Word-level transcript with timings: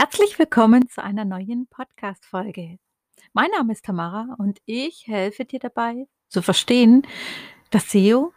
Herzlich 0.00 0.38
willkommen 0.38 0.88
zu 0.88 1.02
einer 1.02 1.24
neuen 1.24 1.66
Podcast-Folge. 1.66 2.78
Mein 3.32 3.50
Name 3.50 3.72
ist 3.72 3.84
Tamara 3.84 4.36
und 4.38 4.60
ich 4.64 5.08
helfe 5.08 5.44
dir 5.44 5.58
dabei 5.58 6.06
zu 6.28 6.40
verstehen, 6.40 7.04
dass 7.70 7.90
SEO, 7.90 8.32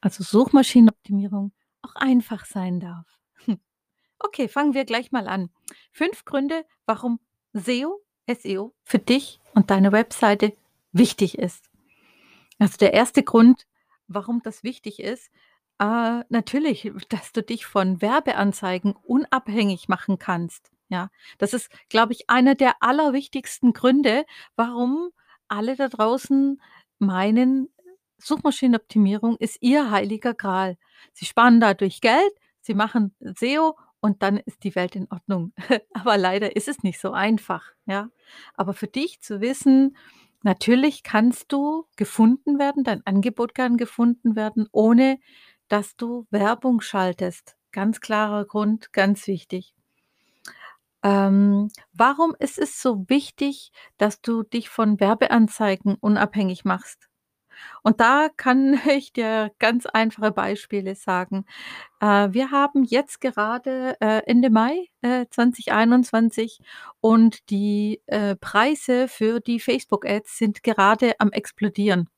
also 0.00 0.24
Suchmaschinenoptimierung, 0.24 1.52
auch 1.82 1.94
einfach 1.94 2.44
sein 2.46 2.80
darf. 2.80 3.06
Okay, 4.18 4.48
fangen 4.48 4.74
wir 4.74 4.84
gleich 4.84 5.12
mal 5.12 5.28
an. 5.28 5.50
Fünf 5.92 6.24
Gründe, 6.24 6.64
warum 6.84 7.20
SEO, 7.52 8.00
SEO 8.26 8.74
für 8.82 8.98
dich 8.98 9.38
und 9.54 9.70
deine 9.70 9.92
Webseite 9.92 10.52
wichtig 10.90 11.38
ist. 11.38 11.70
Also 12.58 12.76
der 12.78 12.92
erste 12.92 13.22
Grund, 13.22 13.68
warum 14.08 14.42
das 14.42 14.64
wichtig 14.64 14.98
ist, 14.98 15.30
äh, 15.78 16.24
natürlich, 16.28 16.90
dass 17.08 17.30
du 17.30 17.40
dich 17.40 17.66
von 17.66 18.02
Werbeanzeigen 18.02 18.96
unabhängig 18.96 19.88
machen 19.88 20.18
kannst. 20.18 20.73
Ja, 20.88 21.08
das 21.38 21.54
ist, 21.54 21.70
glaube 21.88 22.12
ich, 22.12 22.28
einer 22.28 22.54
der 22.54 22.76
allerwichtigsten 22.80 23.72
Gründe, 23.72 24.24
warum 24.56 25.10
alle 25.48 25.76
da 25.76 25.88
draußen 25.88 26.60
meinen, 26.98 27.68
Suchmaschinenoptimierung 28.18 29.36
ist 29.38 29.58
ihr 29.60 29.90
heiliger 29.90 30.34
Gral. 30.34 30.76
Sie 31.12 31.26
sparen 31.26 31.60
dadurch 31.60 32.00
Geld, 32.00 32.32
sie 32.60 32.74
machen 32.74 33.14
SEO 33.20 33.76
und 34.00 34.22
dann 34.22 34.38
ist 34.38 34.64
die 34.64 34.74
Welt 34.74 34.96
in 34.96 35.08
Ordnung. 35.10 35.52
Aber 35.92 36.16
leider 36.16 36.56
ist 36.56 36.68
es 36.68 36.82
nicht 36.82 37.00
so 37.00 37.12
einfach, 37.12 37.72
ja. 37.86 38.08
Aber 38.54 38.72
für 38.74 38.86
dich 38.86 39.20
zu 39.20 39.40
wissen, 39.40 39.96
natürlich 40.42 41.02
kannst 41.02 41.52
du 41.52 41.86
gefunden 41.96 42.58
werden, 42.58 42.84
dein 42.84 43.04
Angebot 43.06 43.54
kann 43.54 43.76
gefunden 43.76 44.36
werden, 44.36 44.68
ohne 44.72 45.18
dass 45.68 45.96
du 45.96 46.26
Werbung 46.30 46.80
schaltest. 46.80 47.56
Ganz 47.72 48.00
klarer 48.00 48.44
Grund, 48.44 48.92
ganz 48.92 49.26
wichtig. 49.26 49.74
Ähm, 51.04 51.70
warum 51.92 52.34
ist 52.38 52.58
es 52.58 52.80
so 52.80 53.04
wichtig, 53.08 53.72
dass 53.98 54.22
du 54.22 54.42
dich 54.42 54.70
von 54.70 54.98
Werbeanzeigen 55.00 55.96
unabhängig 56.00 56.64
machst? 56.64 57.08
Und 57.82 58.00
da 58.00 58.28
kann 58.36 58.74
ich 58.90 59.12
dir 59.12 59.52
ganz 59.58 59.86
einfache 59.86 60.32
Beispiele 60.32 60.94
sagen. 60.94 61.44
Äh, 62.00 62.28
wir 62.32 62.50
haben 62.50 62.84
jetzt 62.84 63.20
gerade 63.20 63.96
äh, 64.00 64.22
Ende 64.26 64.50
Mai 64.50 64.88
äh, 65.02 65.26
2021 65.30 66.60
und 67.00 67.50
die 67.50 68.00
äh, 68.06 68.36
Preise 68.36 69.06
für 69.08 69.40
die 69.40 69.60
Facebook-Ads 69.60 70.38
sind 70.38 70.62
gerade 70.62 71.12
am 71.18 71.32
explodieren. 71.32 72.08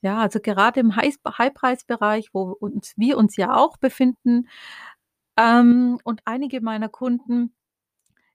Ja, 0.00 0.18
also 0.20 0.38
gerade 0.40 0.80
im 0.80 0.94
High 0.94 1.16
High-Preisbereich, 1.26 2.30
wo 2.32 2.52
uns 2.60 2.94
wir 2.96 3.18
uns 3.18 3.36
ja 3.36 3.56
auch 3.56 3.78
befinden. 3.78 4.48
Ähm, 5.36 5.98
und 6.04 6.20
einige 6.24 6.60
meiner 6.60 6.88
Kunden 6.88 7.52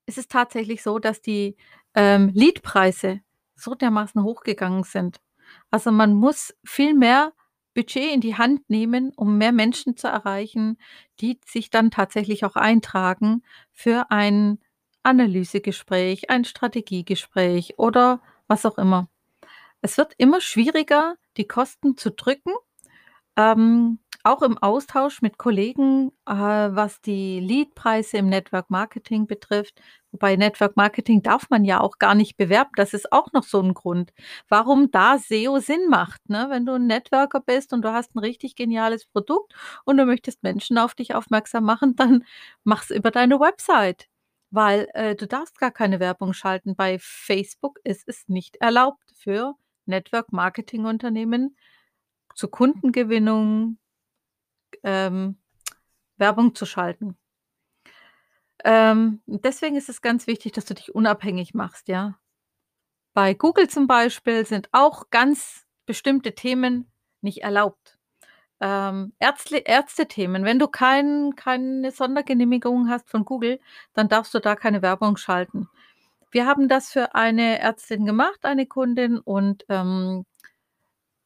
ist 0.05 0.17
es 0.17 0.27
tatsächlich 0.27 0.83
so, 0.83 0.99
dass 0.99 1.21
die, 1.21 1.55
ähm, 1.95 2.31
Leadpreise 2.33 3.21
so 3.55 3.75
dermaßen 3.75 4.23
hochgegangen 4.23 4.83
sind. 4.83 5.19
Also, 5.71 5.91
man 5.91 6.13
muss 6.13 6.53
viel 6.63 6.93
mehr 6.93 7.33
Budget 7.75 8.11
in 8.13 8.21
die 8.21 8.35
Hand 8.37 8.69
nehmen, 8.69 9.11
um 9.15 9.37
mehr 9.37 9.51
Menschen 9.51 9.97
zu 9.97 10.07
erreichen, 10.07 10.77
die 11.21 11.39
sich 11.45 11.69
dann 11.69 11.91
tatsächlich 11.91 12.45
auch 12.45 12.55
eintragen 12.55 13.43
für 13.71 14.11
ein 14.11 14.59
Analysegespräch, 15.03 16.29
ein 16.29 16.45
Strategiegespräch 16.45 17.77
oder 17.77 18.21
was 18.47 18.65
auch 18.65 18.77
immer. 18.77 19.09
Es 19.81 19.97
wird 19.97 20.13
immer 20.17 20.41
schwieriger, 20.41 21.15
die 21.37 21.47
Kosten 21.47 21.97
zu 21.97 22.11
drücken. 22.11 22.53
Ähm, 23.37 23.99
auch 24.23 24.41
im 24.41 24.57
Austausch 24.57 25.21
mit 25.21 25.37
Kollegen, 25.37 26.11
äh, 26.25 26.31
was 26.33 27.01
die 27.01 27.39
Leadpreise 27.41 28.17
im 28.17 28.29
Network 28.29 28.69
Marketing 28.69 29.27
betrifft. 29.27 29.81
Wobei 30.11 30.35
Network 30.37 30.77
Marketing 30.77 31.21
darf 31.23 31.49
man 31.49 31.65
ja 31.65 31.81
auch 31.81 31.97
gar 31.99 32.15
nicht 32.15 32.37
bewerben. 32.37 32.69
Das 32.77 32.93
ist 32.93 33.11
auch 33.11 33.33
noch 33.33 33.43
so 33.43 33.59
ein 33.61 33.73
Grund, 33.73 34.13
warum 34.47 34.91
da 34.91 35.17
SEO 35.17 35.59
Sinn 35.59 35.89
macht, 35.89 36.29
ne? 36.29 36.45
Wenn 36.49 36.65
du 36.65 36.73
ein 36.73 36.87
Networker 36.87 37.41
bist 37.41 37.73
und 37.73 37.81
du 37.81 37.91
hast 37.91 38.15
ein 38.15 38.19
richtig 38.19 38.55
geniales 38.55 39.05
Produkt 39.05 39.53
und 39.83 39.97
du 39.97 40.05
möchtest 40.05 40.41
Menschen 40.43 40.77
auf 40.77 40.93
dich 40.95 41.15
aufmerksam 41.15 41.65
machen, 41.65 41.95
dann 41.97 42.23
mach's 42.63 42.91
über 42.91 43.11
deine 43.11 43.39
Website, 43.39 44.07
weil, 44.51 44.87
äh, 44.93 45.15
du 45.15 45.27
darfst 45.27 45.59
gar 45.59 45.71
keine 45.71 45.99
Werbung 45.99 46.33
schalten. 46.33 46.75
Bei 46.75 46.97
Facebook 46.99 47.79
ist 47.83 48.07
es 48.07 48.27
nicht 48.29 48.55
erlaubt 48.57 49.03
für 49.17 49.55
Network 49.85 50.31
Marketing 50.31 50.85
Unternehmen 50.85 51.57
zur 52.35 52.51
Kundengewinnung 52.51 53.77
ähm, 54.83 55.37
Werbung 56.17 56.55
zu 56.55 56.65
schalten. 56.65 57.17
Ähm, 58.63 59.21
deswegen 59.25 59.75
ist 59.75 59.89
es 59.89 60.01
ganz 60.01 60.27
wichtig, 60.27 60.53
dass 60.53 60.65
du 60.65 60.73
dich 60.73 60.95
unabhängig 60.95 61.53
machst, 61.53 61.87
ja. 61.87 62.17
Bei 63.13 63.33
Google 63.33 63.69
zum 63.69 63.87
Beispiel 63.87 64.45
sind 64.45 64.69
auch 64.71 65.09
ganz 65.11 65.65
bestimmte 65.85 66.33
Themen 66.33 66.91
nicht 67.21 67.43
erlaubt. 67.43 67.99
Ähm, 68.61 69.13
Ärztethemen, 69.19 70.45
wenn 70.45 70.59
du 70.59 70.67
kein 70.67 71.35
keine 71.35 71.91
Sondergenehmigung 71.91 72.89
hast 72.89 73.09
von 73.09 73.25
Google, 73.25 73.59
dann 73.93 74.07
darfst 74.09 74.33
du 74.33 74.39
da 74.39 74.55
keine 74.55 74.81
Werbung 74.81 75.17
schalten. 75.17 75.69
Wir 76.31 76.47
haben 76.47 76.69
das 76.69 76.89
für 76.91 77.13
eine 77.15 77.59
Ärztin 77.59 78.05
gemacht, 78.05 78.45
eine 78.45 78.65
Kundin, 78.65 79.19
und, 79.19 79.65
ähm 79.69 80.25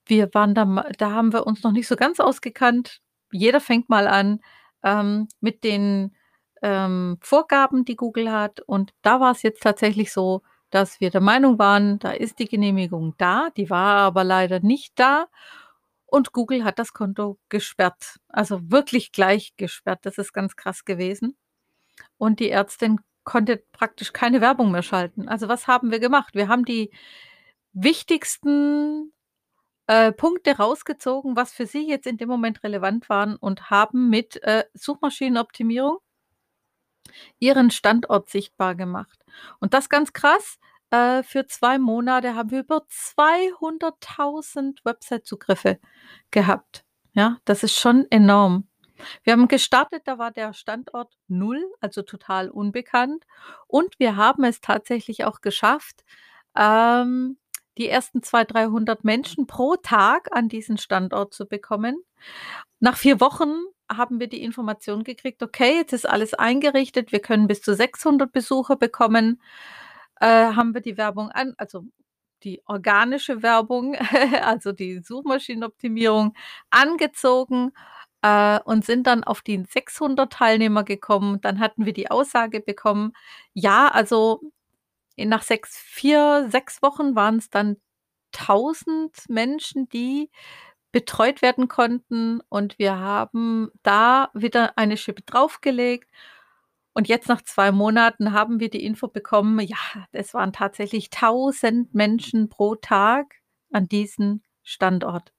wir 0.08 0.34
waren 0.34 0.56
da 0.56 0.66
da 0.98 1.12
haben 1.12 1.34
wir 1.34 1.48
uns 1.48 1.64
noch 1.64 1.72
nicht 1.72 1.88
so 1.88 1.96
ganz 1.96 2.20
ausgekannt 2.20 3.02
jeder 3.32 3.60
fängt 3.60 3.90
mal 3.90 4.08
an, 4.08 4.42
ähm, 4.84 5.28
mit 5.42 5.64
den, 5.64 6.16
ähm, 6.62 7.18
Vorgaben, 7.22 7.86
die 7.86 7.96
Google 7.96 8.32
hat. 8.32 8.62
Und 8.62 8.92
da 9.02 9.20
war 9.20 9.32
es 9.32 9.44
jetzt 9.44 9.62
tatsächlich 9.64 10.12
so, 10.12 10.42
dass 10.70 11.00
wir 11.00 11.12
der 11.12 11.22
Meinung 11.22 11.60
waren, 11.60 12.00
da 12.00 12.12
ist 12.12 12.40
die 12.40 12.48
Genehmigung 12.48 13.16
da, 13.18 13.50
die 13.56 13.70
war 13.70 13.98
aber 14.00 14.24
leider 14.24 14.60
nicht 14.60 14.94
da 15.00 15.28
und 16.06 16.34
Google 16.34 16.64
hat 16.64 16.80
das 16.80 16.94
Konto 16.94 17.38
gesperrt. 17.50 18.18
Also 18.28 18.60
wirklich 18.72 19.12
gleich 19.12 19.56
gesperrt. 19.58 20.00
Das 20.04 20.18
ist 20.18 20.34
ganz 20.34 20.56
krass 20.56 20.86
gewesen. 20.86 21.38
Und 22.18 22.40
die 22.40 22.50
Ärztin 22.50 23.00
konnte 23.24 23.64
praktisch 23.74 24.14
keine 24.14 24.42
Werbung 24.42 24.72
mehr 24.72 24.84
schalten. 24.84 25.28
Also, 25.28 25.50
was 25.50 25.68
haben 25.68 25.92
wir 25.92 26.00
gemacht? 26.00 26.36
Wir 26.36 26.48
haben 26.48 26.66
die 26.66 26.92
wichtigsten 27.74 29.14
äh, 29.88 30.12
Punkte 30.12 30.58
rausgezogen, 30.58 31.36
was 31.36 31.54
für 31.54 31.66
sie 31.66 31.88
jetzt 31.88 32.08
in 32.08 32.18
dem 32.18 32.30
Moment 32.30 32.64
relevant 32.64 33.10
waren 33.10 33.36
und 33.38 33.70
haben 33.70 34.10
mit, 34.10 34.42
äh, 34.44 34.66
Suchmaschinenoptimierung 34.74 35.98
ihren 37.40 37.72
Standort 37.72 38.30
sichtbar 38.30 38.76
gemacht. 38.76 39.24
Und 39.60 39.74
das 39.74 39.90
ganz 39.90 40.14
krass, 40.14 40.58
äh, 40.92 41.24
für 41.24 41.46
2 41.48 41.78
Monate 41.80 42.36
haben 42.36 42.52
wir 42.52 42.60
über 42.62 42.86
200.000 42.90 44.84
Website-Zugriffe 44.86 45.80
gehabt. 46.32 46.84
Ja, 47.14 47.38
das 47.46 47.64
ist 47.64 47.78
schon 47.78 48.06
enorm. 48.10 48.68
Wir 49.24 49.34
haben 49.34 49.48
gestartet, 49.48 50.04
da 50.06 50.18
war 50.18 50.32
der 50.32 50.54
Standort 50.54 51.14
null, 51.28 51.64
also 51.82 52.02
total 52.02 52.50
unbekannt. 52.50 53.26
Und 53.68 54.00
wir 54.00 54.16
haben 54.16 54.44
es 54.44 54.62
tatsächlich 54.62 55.24
auch 55.26 55.42
geschafft, 55.42 56.04
ähm 56.58 57.38
die 57.78 57.90
ersten 57.90 58.24
200, 58.24 58.56
300 58.56 59.04
Menschen 59.04 59.48
pro 59.48 59.76
Tag 59.76 60.30
an 60.32 60.50
diesen 60.50 60.78
Standort 60.78 61.34
zu 61.34 61.46
bekommen. 61.46 62.04
Nach 62.80 62.98
vier 62.98 63.20
Wochen 63.20 63.54
haben 63.92 64.20
wir 64.20 64.28
die 64.28 64.44
Information 64.44 65.04
gekriegt, 65.04 65.42
okay, 65.44 65.78
jetzt 65.78 65.94
ist 65.94 66.08
alles 66.08 66.34
eingerichtet, 66.34 67.12
wir 67.12 67.20
können 67.20 67.48
bis 67.48 67.62
zu 67.62 67.74
600 67.74 68.32
Besucher 68.32 68.76
bekommen. 68.76 69.42
Äh, 70.20 70.28
haben 70.28 70.74
wir 70.74 70.82
die 70.82 70.98
Werbung 70.98 71.30
an, 71.32 71.54
also 71.58 71.86
die 72.44 72.62
organische 72.66 73.44
Werbung, 73.44 73.96
also 74.44 74.72
die 74.72 75.00
Suchmaschinenoptimierung 75.00 76.34
angezogen 76.70 77.72
äh, 78.22 78.60
und 78.66 78.86
sind 78.86 79.08
dann 79.08 79.24
auf 79.24 79.42
die 79.42 79.64
600 79.64 80.32
Teilnehmer 80.32 80.84
gekommen. 80.84 81.40
Dann 81.42 81.60
hatten 81.60 81.86
wir 81.86 81.94
die 81.94 82.12
Aussage 82.12 82.62
bekommen, 82.62 83.14
ja, 83.54 83.90
also 83.90 84.42
nach 85.18 85.42
sechs, 85.44 85.78
vier, 85.78 86.48
sechs 86.50 86.82
Wochen 86.82 87.16
waren 87.16 87.38
es 87.38 87.50
dann 87.50 87.78
1000 88.34 89.30
Menschen, 89.30 89.90
die 89.90 90.30
betreut 90.92 91.42
werden 91.42 91.68
konnten 91.68 92.42
und 92.50 92.80
wir 92.80 92.98
haben 92.98 93.70
da 93.84 94.30
wieder 94.34 94.78
eine 94.78 94.98
Schippe 94.98 95.22
draufgelegt. 95.24 96.10
Und 96.94 97.08
jetzt 97.08 97.28
nach 97.28 97.44
zwei 97.44 97.72
Monaten 97.72 98.34
haben 98.34 98.60
wir 98.60 98.70
die 98.70 98.84
Info 98.84 99.08
bekommen, 99.08 99.60
ja, 99.60 99.78
es 100.12 100.34
waren 100.34 100.54
tatsächlich 100.54 101.10
1000 101.14 101.94
Menschen 101.94 102.50
pro 102.50 102.76
Tag 102.76 103.36
an 103.72 103.88
diesem 103.88 104.42
Standort. 104.64 105.34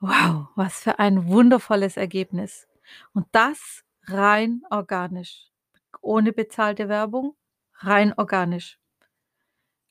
Wow, 0.00 0.48
was 0.56 0.80
für 0.80 0.98
ein 0.98 1.28
wundervolles 1.28 1.96
Ergebnis. 1.96 2.66
Und 3.12 3.26
das 3.30 3.84
rein 4.06 4.62
organisch, 4.70 5.48
ohne 6.00 6.32
bezahlte 6.32 6.88
Werbung, 6.88 7.36
rein 7.84 8.12
organisch. 8.16 8.78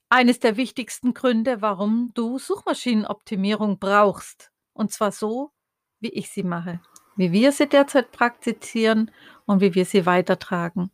Eines 0.09 0.39
der 0.39 0.57
wichtigsten 0.57 1.13
Gründe, 1.13 1.61
warum 1.61 2.11
du 2.13 2.37
Suchmaschinenoptimierung 2.37 3.79
brauchst. 3.79 4.51
Und 4.73 4.91
zwar 4.91 5.11
so, 5.11 5.51
wie 5.99 6.09
ich 6.09 6.29
sie 6.29 6.43
mache, 6.43 6.81
wie 7.15 7.31
wir 7.31 7.51
sie 7.51 7.67
derzeit 7.67 8.11
praktizieren 8.11 9.11
und 9.45 9.61
wie 9.61 9.73
wir 9.73 9.85
sie 9.85 10.05
weitertragen. 10.05 10.91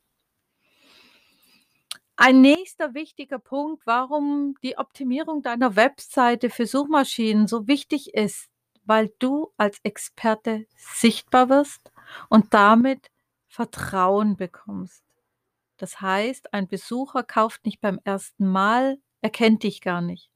Ein 2.16 2.42
nächster 2.42 2.96
wichtiger 2.96 3.38
Punkt, 3.38 3.86
warum 3.86 4.56
die 4.64 4.78
Optimierung 4.78 5.44
deiner 5.44 5.76
Webseite 5.76 6.50
für 6.50 6.66
Suchmaschinen 6.66 7.48
so 7.48 7.68
wichtig 7.68 8.16
ist, 8.16 8.50
weil 8.86 9.14
du 9.20 9.54
als 9.58 9.80
Experte 9.84 10.66
sichtbar 10.76 11.50
wirst 11.50 11.92
und 12.30 12.54
damit 12.56 13.12
Vertrauen 13.48 14.36
bekommst. 14.36 15.07
Das 15.78 16.02
heißt, 16.02 16.54
ein 16.54 16.68
Besucher 16.68 17.24
kauft 17.24 17.66
nicht 17.66 17.82
beim 17.82 18.00
ersten 18.04 18.48
Mal, 18.48 18.98
er 19.22 19.30
kennt 19.30 19.64
dich 19.64 19.82
gar 19.82 20.02
nicht, 20.02 20.30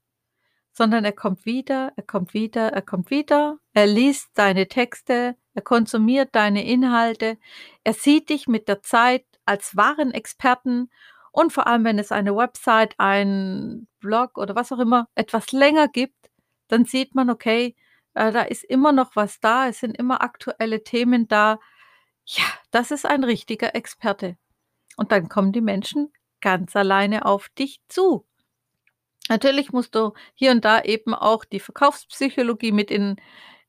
sondern 0.71 1.03
er 1.03 1.11
kommt 1.11 1.45
wieder, 1.45 1.93
er 1.95 2.03
kommt 2.03 2.33
wieder, 2.33 2.71
er 2.73 2.81
kommt 2.81 3.09
wieder, 3.09 3.57
er 3.73 3.88
liest 3.88 4.29
deine 4.35 4.67
Texte, 4.67 5.35
er 5.53 5.61
konsumiert 5.61 6.29
deine 6.33 6.65
Inhalte, 6.65 7.38
er 7.83 7.93
sieht 7.93 8.29
dich 8.29 8.47
mit 8.47 8.67
der 8.67 8.81
Zeit 8.81 9.25
als 9.45 9.75
wahren 9.75 10.11
Experten 10.11 10.89
und 11.31 11.53
vor 11.53 11.67
allem, 11.67 11.85
wenn 11.85 11.99
es 11.99 12.11
eine 12.11 12.35
Website, 12.35 12.93
ein 12.97 13.88
Blog 13.99 14.38
oder 14.38 14.55
was 14.55 14.71
auch 14.71 14.79
immer 14.79 15.07
etwas 15.15 15.51
länger 15.51 15.88
gibt, 15.88 16.29
dann 16.67 16.85
sieht 16.85 17.15
man, 17.15 17.29
okay, 17.29 17.75
äh, 18.13 18.31
da 18.31 18.43
ist 18.43 18.63
immer 18.63 18.91
noch 18.91 19.15
was 19.15 19.39
da, 19.39 19.67
es 19.67 19.79
sind 19.79 19.97
immer 19.97 20.21
aktuelle 20.21 20.83
Themen 20.83 21.27
da. 21.27 21.59
Ja, 22.25 22.45
das 22.71 22.91
ist 22.91 23.05
ein 23.05 23.23
richtiger 23.23 23.75
Experte. 23.75 24.38
Und 24.97 25.11
dann 25.11 25.29
kommen 25.29 25.51
die 25.53 25.61
Menschen 25.61 26.11
ganz 26.41 26.75
alleine 26.75 27.25
auf 27.25 27.49
dich 27.57 27.81
zu. 27.89 28.25
Natürlich 29.29 29.71
musst 29.71 29.95
du 29.95 30.13
hier 30.35 30.51
und 30.51 30.65
da 30.65 30.81
eben 30.81 31.13
auch 31.13 31.45
die 31.45 31.59
Verkaufspsychologie 31.59 32.71
mit 32.71 32.91
in 32.91 33.15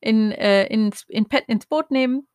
in 0.01 0.31
äh, 0.31 0.65
ins 0.67 1.03
in 1.07 1.25
ins 1.47 1.65
Boot 1.67 1.91
nehmen, 1.91 2.27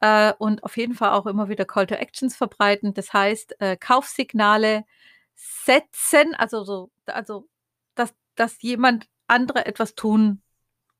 äh, 0.00 0.32
und 0.38 0.64
auf 0.64 0.76
jeden 0.78 0.94
Fall 0.94 1.12
auch 1.12 1.26
immer 1.26 1.48
wieder 1.48 1.64
Call 1.66 1.86
to 1.86 1.94
Actions 1.96 2.36
verbreiten. 2.36 2.94
Das 2.94 3.12
heißt, 3.12 3.60
äh, 3.60 3.76
Kaufsignale 3.78 4.84
setzen, 5.36 6.34
also 6.36 6.64
so 6.64 6.90
also, 7.06 7.48
dass 7.96 8.14
dass 8.36 8.62
jemand 8.62 9.08
andere 9.28 9.66
etwas 9.66 9.94
tun 9.96 10.42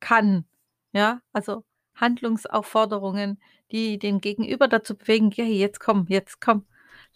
kann, 0.00 0.46
ja? 0.92 1.20
Also, 1.32 1.64
Handlungsaufforderungen, 1.96 3.40
die 3.72 3.98
den 3.98 4.20
Gegenüber 4.20 4.68
dazu 4.68 4.96
bewegen: 4.96 5.30
„Hey, 5.32 5.54
jetzt 5.58 5.80
komm, 5.80 6.06
jetzt 6.08 6.40
komm, 6.40 6.66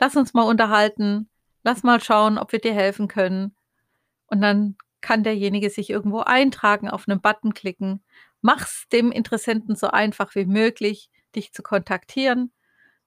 lass 0.01 0.17
uns 0.17 0.35
mal 0.35 0.43
unterhalten. 0.45 1.29
Lass 1.65 1.83
mal 1.83 2.01
schauen, 2.01 2.39
ob 2.39 2.53
wir 2.53 2.61
dir 2.61 2.75
helfen 2.75 3.09
können.“ 3.09 3.57
Und 4.29 4.41
dann 4.43 4.77
kann 5.03 5.25
derjenige 5.25 5.71
sich 5.71 5.91
irgendwo 5.91 6.21
eintragen, 6.21 6.89
auf 6.91 7.07
'nen 7.09 7.21
Button 7.23 7.55
klicken. 7.55 8.03
Mach's 8.43 8.89
dem 8.93 9.13
Interessenten 9.13 9.77
so 9.77 9.89
einfach 9.89 10.35
wie 10.37 10.47
möglich, 10.47 11.11
dich 11.37 11.53
zu 11.53 11.63
kontaktieren. 11.63 12.53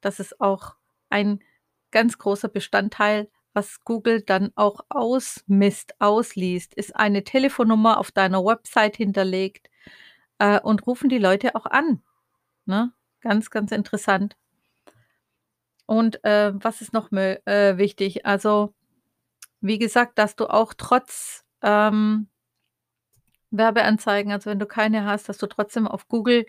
Das 0.01 0.19
ist 0.21 0.41
auch 0.41 0.75
ein 1.09 1.41
ganz 1.91 2.17
großer 2.19 2.49
Bestandteil, 2.49 3.29
was 3.53 3.81
Google 3.85 4.21
dann 4.23 4.51
auch 4.55 4.81
ausmisst, 4.89 5.95
ausliest. 6.01 6.73
Ist 6.75 6.95
eine 6.97 7.23
Telefonnummer 7.25 7.99
auf 7.99 8.11
deiner 8.13 8.43
Website 8.45 8.97
hinterlegt, 8.97 9.69
äh, 10.39 10.59
und 10.61 10.87
rufen 10.87 11.09
die 11.09 11.19
Leute 11.19 11.55
auch 11.55 11.65
an, 11.67 12.03
ne? 12.67 12.93
Ganz, 13.21 13.49
ganz 13.51 13.71
interessant. 13.73 14.35
Und, 15.91 16.23
äh, 16.23 16.53
was 16.55 16.79
ist 16.79 16.93
noch 16.93 17.11
mö 17.11 17.35
äh, 17.45 17.77
wichtig? 17.77 18.25
Also, 18.25 18.73
wie 19.61 19.79
gesagt, 19.79 20.17
dass 20.19 20.35
du 20.35 20.47
auch 20.47 20.73
trotz, 20.77 21.45
ähm 21.63 22.27
Werbeanzeigen, 23.51 24.31
also 24.31 24.49
wenn 24.49 24.59
du 24.59 24.65
keine 24.65 25.05
hast, 25.05 25.27
dass 25.29 25.37
du 25.37 25.47
trotzdem 25.47 25.87
auf 25.87 26.07
Google 26.07 26.45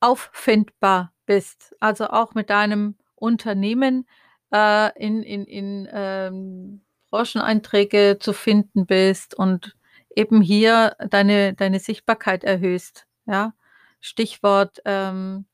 auffindbar 0.00 1.12
bist. 1.26 1.74
Also 1.80 2.08
auch 2.08 2.34
mit 2.34 2.50
deinem 2.50 2.96
Unternehmen, 3.14 4.06
äh, 4.52 4.90
in 4.98 5.22
in 5.22 5.44
in, 5.44 5.88
ähm, 5.92 6.82
Brancheneinträge 7.10 8.18
zu 8.20 8.32
finden 8.32 8.86
bist 8.86 9.34
und 9.34 9.76
eben 10.16 10.40
hier 10.42 10.96
deine 11.10 11.54
deine 11.54 11.78
Sichtbarkeit 11.80 12.44
erhöhst, 12.44 13.06
ja? 13.26 13.52
Stichwort, 14.00 14.80
ähm, 14.86 15.44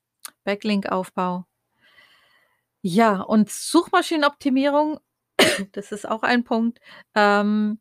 Backlinkaufbau. 0.45 1.47
Ja, 2.89 3.21
und 3.23 3.51
Suchmaschinenoptimierung, 3.51 5.01
das 5.73 5.91
ist 5.93 6.07
auch 6.09 6.23
ein 6.23 6.45
Punkt, 6.45 6.79
ähm, 7.17 7.81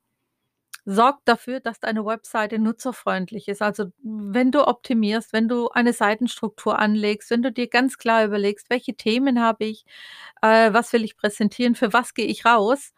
sorgt 0.86 1.28
dafür, 1.28 1.60
dass 1.62 1.80
deine 1.80 2.06
Webseite 2.06 2.60
nutzerfreundlich 2.60 3.48
ist. 3.50 3.62
Also, 3.62 3.88
wenn 4.04 4.52
du 4.52 4.68
optimierst, 4.68 5.34
wenn 5.34 5.48
du 5.50 5.70
eine 5.70 5.94
Seitenstruktur 5.94 6.80
anlegst, 6.80 7.30
wenn 7.32 7.44
du 7.44 7.52
dir 7.52 7.68
ganz 7.70 7.98
klar 8.00 8.26
überlegst: 8.26 8.70
„Welche 8.72 8.96
Themen 8.96 9.42
habe 9.42 9.66
ich? 9.66 9.86
Äh, 10.42 10.74
was 10.74 10.94
will 10.94 11.04
ich 11.06 11.18
präsentieren? 11.18 11.76
Für 11.76 11.94
was 11.94 12.14
gehe 12.16 12.28
ich 12.28 12.46
raus?“ 12.46 12.94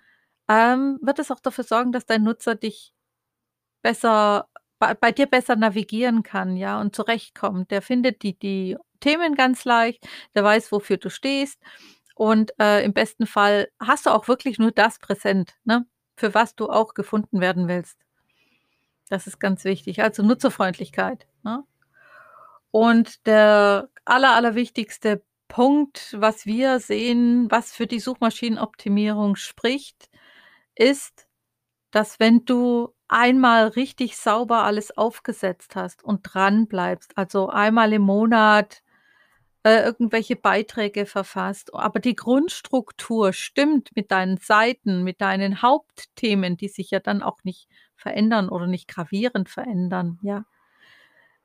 Ähm, 0.50 1.00
wird 1.02 1.20
es 1.20 1.32
auch 1.32 1.42
dafür 1.42 1.64
sorgen, 1.66 1.92
dass 1.94 2.06
dein 2.08 2.24
Nutzer 2.24 2.56
dich 2.56 2.94
besser 3.84 4.48
bei 4.80 4.94
bei 4.96 5.12
dir 5.12 5.28
besser 5.28 5.56
navigieren 5.56 6.24
kann, 6.24 6.58
ja, 6.58 6.80
und 6.82 6.96
zurechtkommt. 6.96 7.72
Der 7.72 7.82
findet 7.82 8.24
die 8.24 8.38
die 8.38 8.78
Themen 9.00 9.36
ganz 9.36 9.66
leicht, 9.66 10.08
der 10.36 10.44
weiß, 10.44 10.72
wofür 10.72 10.98
du 10.98 11.10
stehst 11.10 11.60
und, 12.18 12.54
äh, 12.60 12.84
im 12.84 12.94
besten 12.94 13.28
Fall 13.28 13.70
hast 13.80 14.06
du 14.06 14.12
auch 14.12 14.28
wirklich 14.28 14.60
nur 14.60 14.72
das 14.72 15.00
präsent, 15.00 15.56
ne, 15.66 15.86
für 16.18 16.34
was 16.34 16.56
du 16.56 16.70
auch 16.70 16.94
gefunden 16.94 17.42
werden 17.42 17.68
willst. 17.68 17.98
Das 19.10 19.26
ist 19.28 19.40
ganz 19.40 19.64
wichtig, 19.64 20.02
also 20.02 20.24
Nutzerfreundlichkeit, 20.24 21.28
ne? 21.44 21.64
Und 22.74 23.26
der 23.26 23.90
aller 24.06 24.36
allerwichtigste 24.36 25.24
Punkt, 25.48 26.16
was 26.20 26.46
wir 26.46 26.80
sehen, 26.80 27.50
was 27.50 27.72
für 27.72 27.88
die 27.88 28.00
Suchmaschinenoptimierung 28.00 29.36
spricht, 29.36 30.10
ist, 30.76 31.28
dass 31.92 32.20
wenn 32.20 32.46
du 32.46 32.94
einmal 33.10 33.68
richtig 33.70 34.18
sauber 34.18 34.64
alles 34.64 34.98
aufgesetzt 34.98 35.76
hast 35.76 36.04
und 36.04 36.22
dranbleibst, 36.24 37.18
also 37.18 37.50
einmal 37.50 37.94
im 37.94 38.04
Monat, 38.04 38.84
äh, 39.68 39.84
irgendwelche 39.84 40.38
Beiträge 40.38 41.06
verfasst, 41.06 41.74
aber 41.74 42.00
die 42.00 42.16
Grundstruktur 42.16 43.34
stimmt 43.34 43.90
mit 43.96 44.12
deinen 44.12 44.38
Seiten, 44.38 45.04
mit 45.04 45.20
deinen 45.20 45.62
Hauptthemen, 45.62 46.56
die 46.56 46.70
sich 46.70 46.92
ja 46.92 47.02
dann 47.02 47.22
auch 47.22 47.44
nicht 47.44 47.68
verändern 47.98 48.48
oder 48.48 48.66
nicht 48.68 48.88
gravierend 48.88 49.50
verändern, 49.50 50.20
ja? 50.22 50.46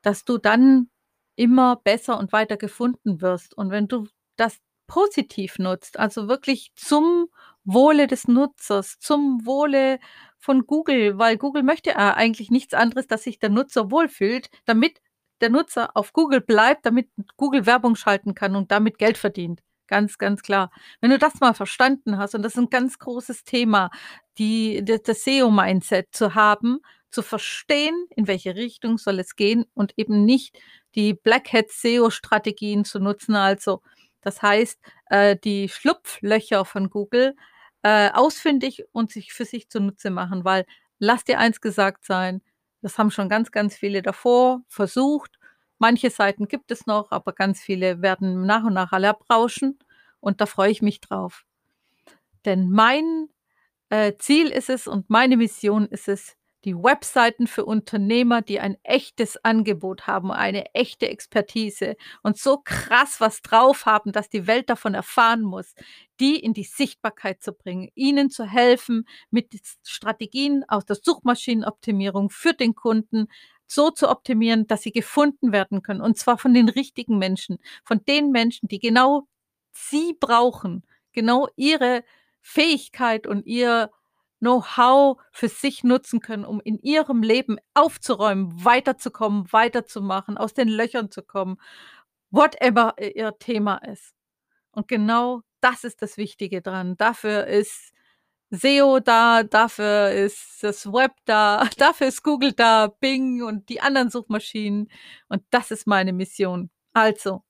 Dass 0.02 0.24
du 0.24 0.38
dann 0.38 0.88
immer 1.34 1.76
besser 1.76 2.16
und 2.16 2.32
weiter 2.32 2.56
gefunden 2.56 3.20
wirst. 3.20 3.58
Und 3.58 3.70
wenn 3.72 3.88
du 3.88 4.06
das 4.36 4.58
positiv 4.86 5.58
nutzt, 5.58 5.98
also 5.98 6.28
wirklich 6.28 6.72
zum 6.76 7.26
Wohle 7.64 8.06
des 8.06 8.28
Nutzers, 8.28 9.00
zum 9.00 9.44
Wohle 9.44 9.98
von 10.38 10.66
Google, 10.66 11.18
weil 11.18 11.38
Google 11.38 11.64
möchte 11.64 11.96
eigentlich 11.96 12.52
nichts 12.52 12.74
anderes, 12.74 13.08
dass 13.08 13.24
sich 13.24 13.40
der 13.40 13.50
Nutzer 13.50 13.90
wohlfühlt, 13.90 14.48
damit 14.64 15.00
der 15.42 15.50
Nutzer 15.50 15.90
auf 15.96 16.12
Google 16.14 16.40
bleibt, 16.40 16.86
damit 16.86 17.08
Google 17.36 17.66
Werbung 17.66 17.96
schalten 17.96 18.34
kann 18.34 18.56
und 18.56 18.70
damit 18.72 18.98
Geld 18.98 19.18
verdient. 19.18 19.60
Ganz, 19.88 20.18
ganz 20.18 20.42
klar. 20.42 20.70
Wenn 21.02 21.10
du 21.10 21.18
das 21.18 21.40
mal 21.40 21.54
verstanden 21.54 22.18
hast, 22.18 22.34
und 22.34 22.42
das 22.42 22.54
ist 22.54 22.58
'n 22.60 22.70
ganz 22.70 22.98
großes 22.98 23.44
Thema, 23.44 23.90
die 24.38 24.82
d 24.84 24.98
das 25.04 25.24
SEO-Mindset 25.24 26.08
zu 26.12 26.34
haben, 26.34 26.78
zu 27.10 27.22
verstehen, 27.22 28.06
in 28.16 28.26
welche 28.28 28.56
Richtung 28.56 28.98
soll 28.98 29.18
es 29.20 29.36
gehen 29.36 29.66
und 29.74 29.92
eben 29.98 30.24
nicht 30.24 30.58
die 30.94 31.14
Black 31.14 31.52
Hat 31.52 31.70
SEO-Strategien 31.70 32.84
zu 32.86 33.00
nutzen. 33.00 33.36
Also, 33.36 33.82
das 34.22 34.40
heißt, 34.42 34.78
äh, 35.10 35.36
die 35.44 35.68
Schlupflöcher 35.68 36.64
von 36.64 36.88
Google, 36.90 37.34
äh, 37.82 38.10
ausfindig 38.12 38.84
und 38.92 39.10
sich 39.12 39.32
für 39.34 39.44
sich 39.44 39.68
zunutze 39.68 40.10
machen, 40.10 40.44
weil 40.44 40.64
lass 40.98 41.24
dir 41.24 41.38
eins 41.40 41.60
gesagt 41.60 42.04
sein, 42.06 42.40
das 42.82 42.98
haben 42.98 43.10
schon 43.10 43.28
ganz, 43.28 43.50
ganz 43.52 43.76
viele 43.76 44.02
davor 44.02 44.62
versucht. 44.68 45.38
Manche 45.78 46.10
Seiten 46.10 46.48
gibt 46.48 46.70
es 46.70 46.86
noch, 46.86 47.10
aber 47.10 47.32
ganz 47.32 47.60
viele 47.60 48.02
werden 48.02 48.44
nach 48.46 48.64
und 48.64 48.74
nach 48.74 48.92
alle 48.92 49.08
abrauschen 49.10 49.78
und 50.20 50.40
da 50.40 50.46
freue 50.46 50.70
ich 50.70 50.82
mich 50.82 51.00
drauf. 51.00 51.44
Denn 52.44 52.70
mein, 52.70 53.28
äh, 53.90 54.14
Ziel 54.18 54.48
ist 54.48 54.70
es 54.70 54.86
und 54.86 55.10
meine 55.10 55.36
Mission 55.36 55.86
ist 55.86 56.08
es, 56.08 56.36
die 56.64 56.74
Webseiten 56.74 57.46
für 57.46 57.64
Unternehmer, 57.64 58.42
die 58.42 58.60
ein 58.60 58.76
echtes 58.82 59.42
Angebot 59.44 60.06
haben, 60.06 60.30
eine 60.30 60.74
echte 60.74 61.08
Expertise 61.08 61.96
und 62.22 62.38
so 62.38 62.58
krass 62.64 63.20
was 63.20 63.42
drauf 63.42 63.86
haben, 63.86 64.12
dass 64.12 64.28
die 64.28 64.46
Welt 64.46 64.70
davon 64.70 64.94
erfahren 64.94 65.42
muss, 65.42 65.74
die 66.20 66.36
in 66.38 66.52
die 66.54 66.64
Sichtbarkeit 66.64 67.42
zu 67.42 67.52
bringen, 67.52 67.88
ihnen 67.94 68.30
zu 68.30 68.44
helfen, 68.44 69.06
mit 69.30 69.48
Strategien 69.84 70.64
aus 70.68 70.84
der 70.84 70.96
Suchmaschinenoptimierung 70.96 72.30
für 72.30 72.54
den 72.54 72.74
Kunden 72.74 73.26
so 73.66 73.90
zu 73.90 74.08
optimieren, 74.08 74.66
dass 74.66 74.82
sie 74.82 74.92
gefunden 74.92 75.52
werden 75.52 75.82
können, 75.82 76.02
und 76.02 76.18
zwar 76.18 76.38
von 76.38 76.54
den 76.54 76.68
richtigen 76.68 77.18
Menschen, 77.18 77.58
von 77.84 78.04
den 78.04 78.30
Menschen, 78.30 78.68
die 78.68 78.78
genau 78.78 79.26
sie 79.72 80.14
brauchen, 80.18 80.84
genau 81.12 81.48
ihre 81.56 82.04
Fähigkeit 82.40 83.26
und 83.26 83.46
ihr 83.46 83.90
Know-how 84.42 85.18
für 85.30 85.48
sich 85.48 85.84
nutzen 85.84 86.18
können, 86.18 86.44
um 86.44 86.60
in 86.60 86.78
ihrem 86.80 87.22
Leben 87.22 87.58
aufzuräumen, 87.74 88.64
weiterzukommen, 88.64 89.52
weiterzumachen, 89.52 90.36
aus 90.36 90.52
den 90.52 90.66
Löchern 90.66 91.12
zu 91.12 91.22
kommen, 91.22 91.58
whatever 92.32 92.96
ihr 93.00 93.38
Thema 93.38 93.76
ist. 93.76 94.14
Und 94.72 94.88
genau 94.88 95.42
das 95.60 95.84
ist 95.84 96.02
das 96.02 96.16
Wichtige 96.16 96.60
dran. 96.60 96.96
Dafür 96.96 97.46
ist 97.46 97.92
SEO 98.50 98.98
da, 98.98 99.44
dafür 99.44 100.10
ist 100.10 100.62
das 100.62 100.86
Web 100.86 101.12
da, 101.24 101.68
dafür 101.78 102.08
ist 102.08 102.24
Google 102.24 102.52
da, 102.52 102.88
Bing 102.88 103.44
und 103.44 103.68
die 103.68 103.80
anderen 103.80 104.10
Suchmaschinen. 104.10 104.90
Und 105.28 105.44
das 105.50 105.70
ist 105.70 105.86
meine 105.86 106.12
Mission. 106.12 106.68
Also, 106.94 107.44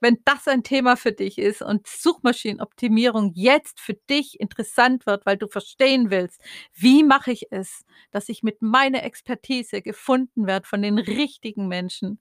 wenn 0.00 0.18
das 0.24 0.48
ein 0.48 0.62
Thema 0.62 0.96
für 0.96 1.12
dich 1.12 1.38
ist 1.38 1.62
und 1.62 1.86
Suchmaschinenoptimierung 1.86 3.32
jetzt 3.34 3.80
für 3.80 3.94
dich 3.94 4.40
interessant 4.40 5.06
wird, 5.06 5.26
weil 5.26 5.36
du 5.36 5.48
verstehen 5.48 6.10
willst, 6.10 6.40
wie 6.74 7.04
mache 7.04 7.32
ich 7.32 7.48
es, 7.50 7.84
dass 8.10 8.28
ich 8.28 8.42
mit 8.42 8.62
meiner 8.62 9.02
Expertise 9.04 9.82
gefunden 9.82 10.46
werde 10.46 10.66
von 10.66 10.82
den 10.82 10.98
richtigen 10.98 11.68
Menschen, 11.68 12.20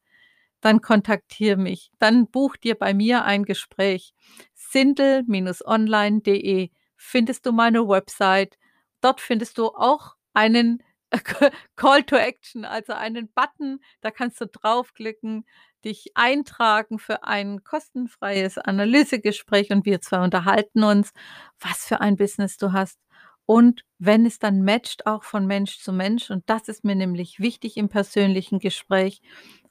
dann 0.62 0.82
kontaktiere 0.82 1.58
mich. 1.58 1.92
Dann 2.00 2.28
buch 2.28 2.56
dir 2.58 2.76
bei 2.76 2.94
mir 2.94 3.24
ein 3.24 3.44
Gespräch. 3.44 4.14
Sindel-online.de 4.56 6.70
findest 6.98 7.46
du 7.46 7.52
meine 7.52 7.88
Website. 7.88 8.58
Dort 9.02 9.22
findest 9.22 9.60
du 9.60 9.68
auch 9.68 10.16
einen 10.34 10.82
Call 11.76 12.04
to 12.04 12.16
Action, 12.16 12.66
also 12.66 12.94
einen 12.94 13.32
Button, 13.34 13.80
da 14.02 14.12
kannst 14.12 14.42
du 14.42 14.48
draufklicken, 14.48 15.46
dich 15.86 16.12
eintragen 16.16 17.00
für 17.00 17.24
ein 17.24 17.64
kostenfreies 17.64 18.58
Analysegespräch 18.58 19.72
und 19.72 19.86
wir 19.86 20.02
zwei 20.02 20.24
unterhalten 20.24 20.84
uns, 20.84 21.12
was 21.60 21.86
für 21.86 22.02
ein 22.02 22.16
Business 22.18 22.58
du 22.58 22.74
hast. 22.74 23.00
Und 23.46 23.86
wenn 24.00 24.26
es 24.26 24.40
dann 24.40 24.64
matcht, 24.64 25.06
auch 25.06 25.24
von 25.24 25.46
Mensch 25.46 25.80
zu 25.80 25.94
Mensch, 25.94 26.32
und 26.32 26.44
das 26.50 26.68
ist 26.68 26.84
mir 26.84 26.96
nämlich 26.96 27.40
wichtig 27.40 27.78
im 27.78 27.90
persönlichen 27.90 28.60
Gespräch, 28.60 29.22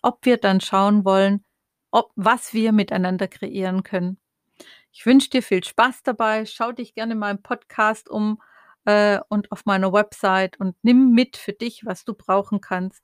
ob 0.01 0.25
wir 0.25 0.37
dann 0.37 0.61
schauen 0.61 1.05
wollen, 1.05 1.45
ob, 1.91 2.13
was 2.15 2.55
wir 2.55 2.73
miteinander 2.73 3.29
kreieren 3.29 3.83
können. 3.83 4.19
Ich 4.93 5.07
wünsche 5.07 5.31
dir 5.31 5.43
viel 5.43 5.65
Spaß 5.65 6.05
dabei. 6.05 6.47
Schau 6.47 6.71
dich 6.71 6.95
gerne 6.95 7.17
mal 7.17 7.33
im 7.33 7.43
Podcast 7.43 8.09
um 8.09 8.41
äh, 8.85 9.19
und 9.29 9.51
auf 9.51 9.65
meiner 9.65 9.93
Website 9.93 10.59
und 10.61 10.77
nimm 10.83 11.11
mit 11.13 11.37
für 11.37 11.53
dich, 11.53 11.85
was 11.85 12.05
du 12.05 12.15
brauchen 12.15 12.61
kannst. 12.61 13.03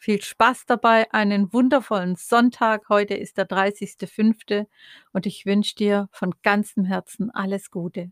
Viel 0.00 0.20
Spaß 0.20 0.66
dabei, 0.66 1.12
einen 1.12 1.52
wundervollen 1.52 2.16
Sonntag. 2.16 2.88
Heute 2.88 3.14
ist 3.14 3.36
der 3.38 3.44
30.05. 3.44 4.66
und 5.12 5.26
ich 5.26 5.46
wünsche 5.46 5.76
dir 5.76 6.08
von 6.10 6.34
ganzem 6.42 6.84
Herzen 6.84 7.30
alles 7.30 7.70
Gute. 7.70 8.10